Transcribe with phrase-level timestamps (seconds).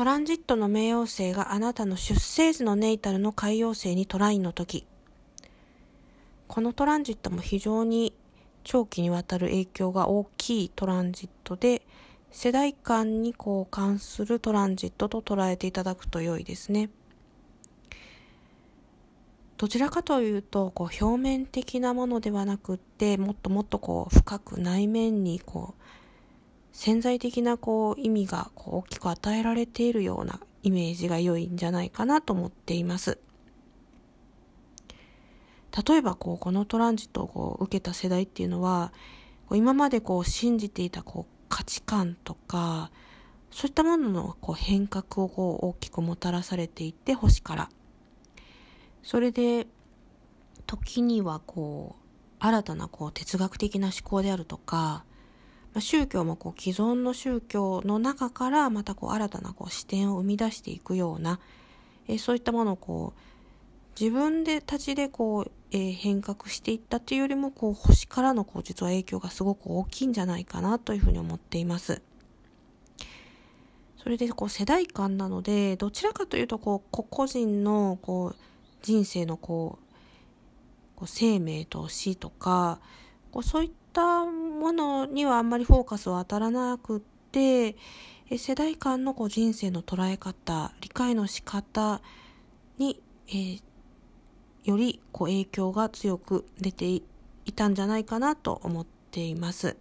[0.00, 4.86] トランジットの冥王星があなたの出生時のネイタルの海王星にトラインの時
[6.48, 8.14] このトランジットも非常に
[8.64, 11.82] 長期にわたる影響が大きいトランジットで
[12.30, 16.88] 世代間にこう関するトランジットと捉えていただくと良いですね。
[19.58, 25.99] どちらかというとこう表面的なものではなくってもっともっとこう深く内面にこう
[26.72, 33.18] 潜在的なこう意味がこう大きく与えられているようなイメージが良いんじゃないかなと思っています。
[35.86, 38.92] 例えばこうこのトランジットをこう受けた世代っていうのは
[39.52, 42.90] 今までこう信じていたこう価値観とか
[43.52, 47.70] そういったもののこう変革をこう大きくもたらされていて星から
[49.02, 49.66] それで
[50.66, 52.00] 時にはこう
[52.44, 55.04] 新たなこう哲学的な思考であるとか、
[55.78, 61.38] 宗教もこう既存の宗教の中からまたこう新たなこう視点を生み出していくような、
[62.08, 63.20] えそういったものをこう
[64.00, 72.02] 自分でたちでこう、えー、変革していったというよりもこう星からのこう実は影響がすごく大きいんじゃないかなというふうに思っています。
[74.02, 78.36] それでこう世代間なのでどちらかというとこう個々人のこう
[78.80, 79.78] 人生のこ
[80.98, 82.80] う生命と死とか
[83.32, 87.00] こうそういったものにはあんまりフォーカスは当たらなくっ
[87.32, 87.76] て
[88.36, 92.00] 世代間のこう人生の捉え方理解の仕方
[92.78, 93.60] に、えー、
[94.64, 97.02] よりこう影響が強く出てい
[97.54, 99.76] たんじゃないかなと思っています。